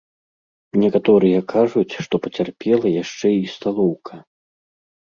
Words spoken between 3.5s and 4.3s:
сталоўка.